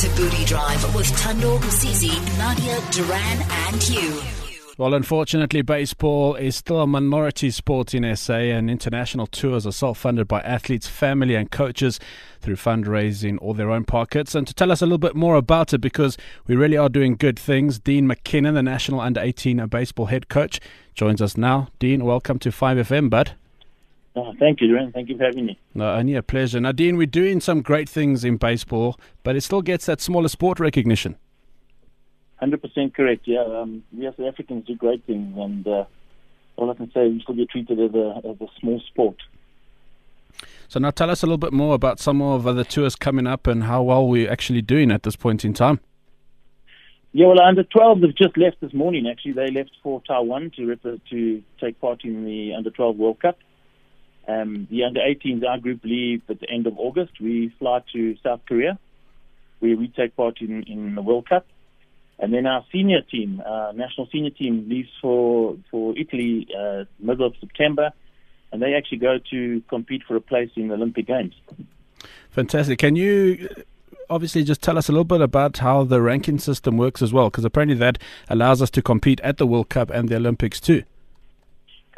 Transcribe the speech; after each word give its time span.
It's 0.00 0.06
Thabooty 0.06 0.46
drive 0.46 0.94
with 0.94 1.08
Tando 1.16 1.58
Kusizi, 1.58 2.14
Nadia 2.38 2.80
Duran, 2.92 3.42
and 3.66 3.88
you. 3.88 4.22
Well, 4.76 4.94
unfortunately, 4.94 5.62
baseball 5.62 6.36
is 6.36 6.54
still 6.54 6.82
a 6.82 6.86
minority 6.86 7.50
sport 7.50 7.94
in 7.94 8.14
SA, 8.14 8.34
and 8.34 8.70
international 8.70 9.26
tours 9.26 9.66
are 9.66 9.72
self 9.72 9.98
funded 9.98 10.28
by 10.28 10.40
athletes, 10.42 10.86
family, 10.86 11.34
and 11.34 11.50
coaches 11.50 11.98
through 12.40 12.54
fundraising 12.54 13.38
or 13.40 13.54
their 13.54 13.72
own 13.72 13.82
pockets. 13.82 14.36
And 14.36 14.46
to 14.46 14.54
tell 14.54 14.70
us 14.70 14.82
a 14.82 14.86
little 14.86 14.98
bit 14.98 15.16
more 15.16 15.34
about 15.34 15.74
it, 15.74 15.80
because 15.80 16.16
we 16.46 16.54
really 16.54 16.76
are 16.76 16.88
doing 16.88 17.16
good 17.16 17.36
things, 17.36 17.80
Dean 17.80 18.06
McKinnon, 18.06 18.54
the 18.54 18.62
national 18.62 19.00
under 19.00 19.20
18 19.20 19.66
baseball 19.66 20.06
head 20.06 20.28
coach, 20.28 20.60
joins 20.94 21.20
us 21.20 21.36
now. 21.36 21.70
Dean, 21.80 22.04
welcome 22.04 22.38
to 22.38 22.50
5FM, 22.50 23.10
bud. 23.10 23.32
Oh, 24.18 24.34
thank 24.36 24.60
you, 24.60 24.66
Duran. 24.66 24.90
Thank 24.90 25.08
you 25.08 25.16
for 25.16 25.24
having 25.24 25.46
me. 25.46 25.60
No, 25.74 25.94
only 25.94 26.16
a 26.16 26.24
pleasure. 26.24 26.58
Now, 26.58 26.72
Dean, 26.72 26.96
we're 26.96 27.06
doing 27.06 27.40
some 27.40 27.62
great 27.62 27.88
things 27.88 28.24
in 28.24 28.36
baseball, 28.36 28.98
but 29.22 29.36
it 29.36 29.42
still 29.42 29.62
gets 29.62 29.86
that 29.86 30.00
smaller 30.00 30.26
sport 30.26 30.58
recognition. 30.58 31.16
Hundred 32.40 32.60
percent 32.60 32.96
correct. 32.96 33.22
Yeah, 33.26 33.42
um, 33.42 33.84
we 33.96 34.08
as 34.08 34.14
Africans 34.18 34.66
do 34.66 34.74
great 34.74 35.04
things, 35.04 35.36
and 35.38 35.66
uh, 35.66 35.84
all 36.56 36.68
I 36.68 36.74
can 36.74 36.90
say, 36.90 37.06
is 37.06 37.12
we 37.12 37.20
still 37.20 37.34
get 37.36 37.50
treated 37.50 37.78
as 37.78 37.94
a 37.94 38.20
as 38.28 38.40
a 38.40 38.46
small 38.58 38.80
sport. 38.88 39.16
So 40.66 40.80
now, 40.80 40.90
tell 40.90 41.10
us 41.10 41.22
a 41.22 41.26
little 41.26 41.38
bit 41.38 41.52
more 41.52 41.74
about 41.74 42.00
some 42.00 42.20
of 42.20 42.42
the 42.42 42.64
tours 42.64 42.96
coming 42.96 43.26
up 43.26 43.46
and 43.46 43.64
how 43.64 43.82
well 43.82 44.06
we're 44.06 44.30
actually 44.30 44.62
doing 44.62 44.90
at 44.90 45.04
this 45.04 45.14
point 45.14 45.44
in 45.44 45.52
time. 45.52 45.78
Yeah, 47.12 47.28
well, 47.28 47.40
under 47.40 47.62
12 47.62 48.02
have 48.02 48.14
just 48.14 48.36
left 48.36 48.60
this 48.60 48.74
morning. 48.74 49.06
Actually, 49.08 49.32
they 49.32 49.50
left 49.50 49.70
for 49.82 50.02
Taiwan 50.06 50.50
to 50.56 50.76
to 51.10 51.42
take 51.60 51.80
part 51.80 52.04
in 52.04 52.24
the 52.24 52.54
under 52.54 52.70
12 52.70 52.96
World 52.96 53.20
Cup. 53.20 53.38
Um, 54.28 54.68
the 54.70 54.84
under 54.84 55.00
18s, 55.00 55.42
our 55.48 55.58
group 55.58 55.80
leave 55.84 56.22
at 56.28 56.38
the 56.38 56.50
end 56.50 56.66
of 56.66 56.78
August. 56.78 57.12
We 57.18 57.52
fly 57.58 57.82
to 57.94 58.16
South 58.22 58.40
Korea, 58.46 58.78
where 59.60 59.76
we 59.76 59.88
take 59.88 60.14
part 60.16 60.42
in, 60.42 60.62
in 60.64 60.94
the 60.94 61.02
World 61.02 61.28
Cup. 61.28 61.46
And 62.18 62.34
then 62.34 62.46
our 62.46 62.64
senior 62.70 63.00
team, 63.00 63.42
uh, 63.44 63.72
national 63.74 64.08
senior 64.12 64.30
team, 64.30 64.68
leaves 64.68 64.90
for 65.00 65.56
for 65.70 65.96
Italy 65.96 66.48
uh, 66.56 66.84
middle 66.98 67.26
of 67.26 67.34
September, 67.40 67.92
and 68.52 68.60
they 68.60 68.74
actually 68.74 68.98
go 68.98 69.18
to 69.30 69.62
compete 69.68 70.02
for 70.06 70.16
a 70.16 70.20
place 70.20 70.50
in 70.56 70.68
the 70.68 70.74
Olympic 70.74 71.06
Games. 71.06 71.34
Fantastic. 72.30 72.80
Can 72.80 72.96
you 72.96 73.48
obviously 74.10 74.42
just 74.42 74.62
tell 74.62 74.76
us 74.76 74.88
a 74.88 74.92
little 74.92 75.04
bit 75.04 75.20
about 75.20 75.58
how 75.58 75.84
the 75.84 76.02
ranking 76.02 76.38
system 76.38 76.76
works 76.76 77.02
as 77.02 77.12
well? 77.12 77.30
Because 77.30 77.44
apparently 77.44 77.76
that 77.76 77.98
allows 78.28 78.60
us 78.60 78.70
to 78.70 78.82
compete 78.82 79.20
at 79.20 79.38
the 79.38 79.46
World 79.46 79.68
Cup 79.68 79.88
and 79.90 80.08
the 80.08 80.16
Olympics 80.16 80.60
too. 80.60 80.82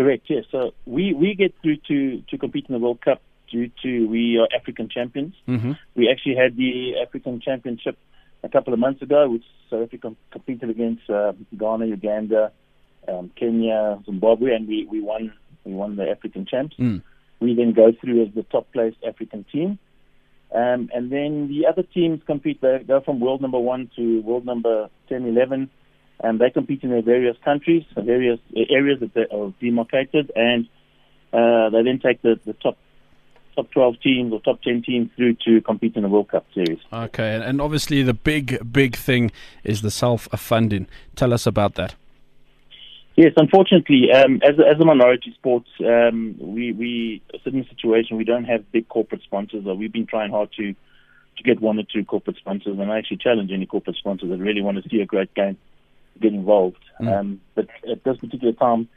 Correct. 0.00 0.24
Yes. 0.30 0.44
So 0.50 0.72
we 0.86 1.12
we 1.12 1.34
get 1.34 1.52
through 1.60 1.76
to 1.88 2.22
to 2.30 2.38
compete 2.38 2.64
in 2.70 2.72
the 2.72 2.78
World 2.78 3.02
Cup 3.02 3.20
due 3.50 3.70
to 3.82 4.06
we 4.08 4.38
are 4.38 4.48
African 4.58 4.88
champions. 4.88 5.34
Mm-hmm. 5.46 5.72
We 5.94 6.08
actually 6.10 6.36
had 6.36 6.56
the 6.56 6.94
African 7.06 7.38
Championship 7.42 7.98
a 8.42 8.48
couple 8.48 8.72
of 8.72 8.78
months 8.78 9.02
ago, 9.02 9.28
which 9.28 9.44
South 9.68 9.82
Africa 9.82 10.16
competed 10.30 10.70
against 10.70 11.10
uh, 11.10 11.32
Ghana, 11.54 11.84
Uganda, 11.84 12.50
um, 13.08 13.30
Kenya, 13.36 13.98
Zimbabwe, 14.06 14.54
and 14.54 14.66
we, 14.66 14.86
we 14.90 15.02
won 15.02 15.34
we 15.64 15.74
won 15.74 15.96
the 15.96 16.08
African 16.08 16.46
champs. 16.46 16.76
Mm. 16.78 17.02
We 17.40 17.54
then 17.54 17.74
go 17.74 17.92
through 18.00 18.22
as 18.22 18.34
the 18.34 18.44
top 18.44 18.72
placed 18.72 18.96
African 19.06 19.44
team. 19.52 19.78
Um, 20.50 20.88
and 20.94 21.12
then 21.12 21.48
the 21.48 21.66
other 21.66 21.82
teams 21.82 22.22
compete. 22.26 22.62
They 22.62 22.78
go 22.88 23.02
from 23.02 23.20
world 23.20 23.42
number 23.42 23.58
one 23.58 23.90
to 23.96 24.22
world 24.22 24.46
number 24.46 24.88
10, 25.10 25.26
11, 25.26 25.68
and 26.22 26.38
they 26.38 26.50
compete 26.50 26.82
in 26.82 26.90
their 26.90 27.02
various 27.02 27.36
countries, 27.44 27.84
various 27.96 28.38
areas 28.70 29.00
that 29.00 29.14
they 29.14 29.26
are 29.32 29.52
demarcated, 29.60 30.30
and 30.36 30.68
uh, 31.32 31.70
they 31.70 31.82
then 31.82 31.98
take 31.98 32.20
the, 32.22 32.38
the 32.44 32.52
top 32.54 32.76
top 33.56 33.70
12 33.72 34.00
teams 34.00 34.32
or 34.32 34.40
top 34.40 34.62
10 34.62 34.82
teams 34.82 35.10
through 35.16 35.34
to 35.44 35.60
compete 35.62 35.96
in 35.96 36.02
the 36.02 36.08
World 36.08 36.28
Cup 36.28 36.46
series. 36.54 36.78
Okay, 36.92 37.34
and 37.34 37.60
obviously 37.60 38.02
the 38.02 38.14
big, 38.14 38.72
big 38.72 38.96
thing 38.96 39.32
is 39.64 39.82
the 39.82 39.90
self 39.90 40.28
funding. 40.36 40.86
Tell 41.16 41.32
us 41.32 41.46
about 41.46 41.74
that. 41.74 41.94
Yes, 43.16 43.32
unfortunately, 43.36 44.12
um, 44.12 44.40
as, 44.42 44.58
a, 44.58 44.66
as 44.66 44.80
a 44.80 44.84
minority 44.84 45.34
sport, 45.34 45.64
um, 45.80 46.36
we, 46.38 46.72
we 46.72 47.22
are 47.34 47.50
in 47.50 47.60
a 47.60 47.68
situation 47.68 48.16
we 48.16 48.24
don't 48.24 48.44
have 48.44 48.70
big 48.72 48.88
corporate 48.88 49.22
sponsors. 49.22 49.66
Or 49.66 49.74
we've 49.74 49.92
been 49.92 50.06
trying 50.06 50.30
hard 50.30 50.50
to, 50.56 50.72
to 50.72 51.42
get 51.42 51.60
one 51.60 51.78
or 51.78 51.82
two 51.82 52.04
corporate 52.04 52.36
sponsors, 52.36 52.78
and 52.78 52.90
I 52.90 52.98
actually 52.98 53.18
challenge 53.18 53.50
any 53.52 53.66
corporate 53.66 53.96
sponsors 53.96 54.30
that 54.30 54.38
really 54.38 54.62
want 54.62 54.82
to 54.82 54.88
see 54.88 55.00
a 55.00 55.06
great 55.06 55.34
game 55.34 55.58
get 56.20 56.32
involved. 56.32 56.84
Mm. 57.00 57.18
Um, 57.18 57.40
but 57.54 57.68
at 57.90 58.04
this 58.04 58.16
particular 58.18 58.52
time, 58.52 58.88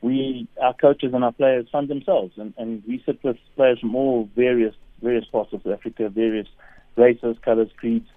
we 0.00 0.48
our 0.60 0.74
coaches 0.74 1.12
and 1.14 1.24
our 1.24 1.32
players 1.32 1.68
fund 1.70 1.88
themselves, 1.88 2.32
and, 2.36 2.52
and 2.58 2.82
we 2.86 3.02
sit 3.06 3.22
with 3.22 3.36
players 3.56 3.78
from 3.78 3.94
all 3.94 4.28
various 4.34 4.74
various 5.00 5.24
parts 5.26 5.52
of 5.52 5.66
Africa, 5.66 6.08
various 6.08 6.48
races, 6.96 7.36
colours, 7.44 7.70
creeds, 7.76 8.08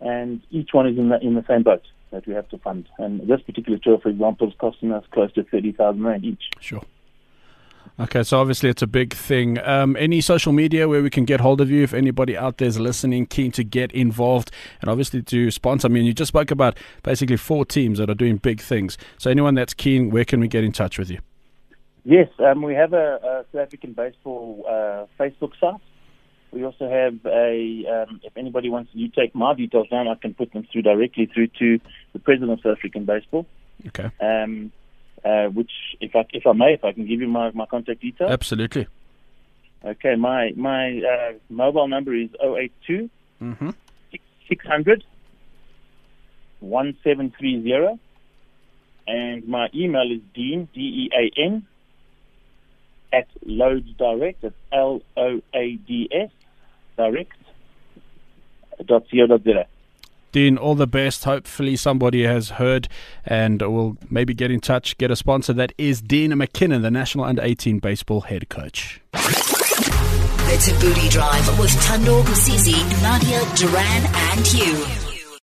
and 0.00 0.40
each 0.50 0.70
one 0.72 0.86
is 0.86 0.98
in 0.98 1.08
the 1.08 1.18
in 1.20 1.34
the 1.34 1.44
same 1.48 1.62
boat 1.62 1.82
that 2.10 2.26
we 2.26 2.34
have 2.34 2.48
to 2.50 2.58
fund. 2.58 2.88
And 2.98 3.26
this 3.26 3.40
particular 3.40 3.78
tour, 3.78 3.98
for 3.98 4.10
example, 4.10 4.48
is 4.48 4.54
costing 4.58 4.92
us 4.92 5.04
close 5.10 5.32
to 5.32 5.44
thirty 5.44 5.72
thousand 5.72 6.04
rand 6.04 6.24
each. 6.24 6.50
Sure. 6.60 6.82
Okay, 8.02 8.24
so 8.24 8.40
obviously 8.40 8.68
it's 8.68 8.82
a 8.82 8.86
big 8.88 9.14
thing. 9.14 9.60
Um, 9.60 9.96
any 9.96 10.20
social 10.20 10.52
media 10.52 10.88
where 10.88 11.02
we 11.02 11.10
can 11.10 11.24
get 11.24 11.38
hold 11.38 11.60
of 11.60 11.70
you 11.70 11.84
if 11.84 11.94
anybody 11.94 12.36
out 12.36 12.58
there 12.58 12.66
is 12.66 12.80
listening, 12.80 13.26
keen 13.26 13.52
to 13.52 13.62
get 13.62 13.92
involved, 13.92 14.50
and 14.80 14.90
obviously 14.90 15.22
to 15.22 15.52
sponsor. 15.52 15.86
I 15.86 15.90
mean, 15.90 16.04
you 16.04 16.12
just 16.12 16.28
spoke 16.28 16.50
about 16.50 16.76
basically 17.04 17.36
four 17.36 17.64
teams 17.64 17.98
that 17.98 18.10
are 18.10 18.14
doing 18.14 18.38
big 18.38 18.60
things. 18.60 18.98
So 19.18 19.30
anyone 19.30 19.54
that's 19.54 19.72
keen, 19.72 20.10
where 20.10 20.24
can 20.24 20.40
we 20.40 20.48
get 20.48 20.64
in 20.64 20.72
touch 20.72 20.98
with 20.98 21.10
you? 21.10 21.20
Yes, 22.04 22.28
um, 22.40 22.62
we 22.62 22.74
have 22.74 22.92
a, 22.92 23.20
a 23.22 23.44
South 23.52 23.66
African 23.66 23.92
baseball 23.92 24.64
uh, 24.68 25.06
Facebook 25.22 25.52
site. 25.60 25.80
We 26.50 26.64
also 26.64 26.90
have 26.90 27.24
a. 27.24 27.86
Um, 27.86 28.20
if 28.24 28.36
anybody 28.36 28.68
wants, 28.68 28.90
you 28.94 29.08
take 29.10 29.32
my 29.32 29.54
details 29.54 29.86
down, 29.90 30.08
I 30.08 30.16
can 30.16 30.34
put 30.34 30.52
them 30.52 30.66
through 30.72 30.82
directly 30.82 31.30
through 31.32 31.48
to 31.60 31.78
the 32.14 32.18
president 32.18 32.50
of 32.50 32.58
South 32.62 32.78
African 32.78 33.04
baseball. 33.04 33.46
Okay. 33.86 34.10
Um, 34.20 34.72
uh, 35.24 35.44
which, 35.46 35.70
if 36.00 36.14
I 36.14 36.24
if 36.32 36.46
I 36.46 36.52
may, 36.52 36.74
if 36.74 36.84
I 36.84 36.92
can 36.92 37.06
give 37.06 37.20
you 37.20 37.28
my, 37.28 37.50
my 37.52 37.66
contact 37.66 38.00
details. 38.00 38.30
Absolutely. 38.30 38.86
Okay, 39.84 40.14
my 40.16 40.52
my 40.56 40.98
uh, 40.98 41.32
mobile 41.50 41.88
number 41.88 42.14
is 42.14 42.30
082 42.40 43.10
Mm-hmm. 43.42 43.70
600 44.48 45.04
1730 46.60 47.98
and 49.08 49.48
my 49.48 49.68
email 49.74 50.08
is 50.12 50.20
dean 50.32 50.68
d 50.72 50.80
e 50.80 51.10
a 51.12 51.40
n 51.40 51.66
at 53.12 53.26
loads 53.44 53.88
direct 53.98 54.42
that's 54.42 54.54
l 54.70 55.02
o 55.16 55.40
a 55.54 55.76
d 55.88 56.08
s 56.12 56.30
direct 56.96 57.36
dot 58.86 59.04
co 59.10 59.26
dot. 59.26 59.66
Dean, 60.32 60.58
all 60.58 60.74
the 60.74 60.86
best. 60.86 61.24
Hopefully, 61.24 61.76
somebody 61.76 62.24
has 62.24 62.50
heard 62.50 62.88
and 63.24 63.62
will 63.62 63.96
maybe 64.10 64.34
get 64.34 64.50
in 64.50 64.60
touch, 64.60 64.96
get 64.98 65.10
a 65.10 65.16
sponsor. 65.16 65.52
That 65.52 65.72
is 65.78 66.00
Dean 66.02 66.32
McKinnon, 66.32 66.82
the 66.82 66.90
National 66.90 67.24
Under 67.24 67.42
18 67.42 67.78
Baseball 67.78 68.22
Head 68.22 68.48
Coach. 68.48 69.00
It's 69.14 70.68
Thabooty 70.68 71.10
drive 71.10 71.58
with 71.58 71.70
Tando 71.82 72.22
Kusizi, 72.22 73.02
Nadia 73.02 73.40
Duran, 73.56 74.04
and 74.30 74.52
you. 74.52 75.11